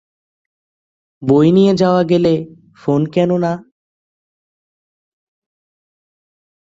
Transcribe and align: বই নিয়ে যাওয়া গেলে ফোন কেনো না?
বই 1.21 1.47
নিয়ে 1.57 1.73
যাওয়া 1.81 2.01
গেলে 2.11 2.33
ফোন 2.81 3.01
কেনো 3.13 3.37
না? 3.37 3.53